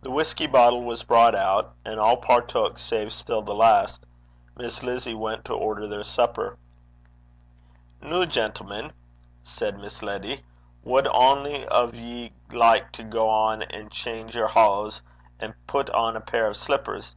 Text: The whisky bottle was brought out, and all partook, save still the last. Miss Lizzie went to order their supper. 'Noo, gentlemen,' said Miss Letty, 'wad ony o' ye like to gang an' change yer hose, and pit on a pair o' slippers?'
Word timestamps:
The 0.00 0.10
whisky 0.10 0.46
bottle 0.46 0.82
was 0.82 1.02
brought 1.02 1.34
out, 1.34 1.76
and 1.84 2.00
all 2.00 2.16
partook, 2.16 2.78
save 2.78 3.12
still 3.12 3.42
the 3.42 3.54
last. 3.54 4.06
Miss 4.56 4.82
Lizzie 4.82 5.12
went 5.12 5.44
to 5.44 5.52
order 5.52 5.86
their 5.86 6.04
supper. 6.04 6.56
'Noo, 8.00 8.24
gentlemen,' 8.24 8.94
said 9.42 9.76
Miss 9.78 10.00
Letty, 10.02 10.42
'wad 10.82 11.06
ony 11.08 11.66
o' 11.70 11.92
ye 11.92 12.32
like 12.50 12.92
to 12.92 13.02
gang 13.02 13.62
an' 13.64 13.90
change 13.90 14.34
yer 14.36 14.46
hose, 14.48 15.02
and 15.38 15.52
pit 15.66 15.90
on 15.90 16.16
a 16.16 16.20
pair 16.22 16.46
o' 16.46 16.54
slippers?' 16.54 17.14